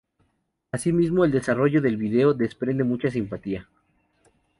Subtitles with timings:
[0.71, 3.69] Asimismo, el desarrollo del vídeo desprende mucha simpatía.